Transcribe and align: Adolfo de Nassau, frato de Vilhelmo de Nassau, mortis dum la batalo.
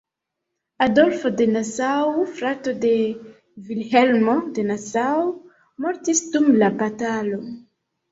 Adolfo 0.83 1.29
de 1.39 1.45
Nassau, 1.49 2.23
frato 2.39 2.73
de 2.85 2.93
Vilhelmo 3.67 4.35
de 4.55 4.63
Nassau, 4.69 5.27
mortis 5.87 6.23
dum 6.33 6.49
la 6.63 6.71
batalo. 6.81 7.39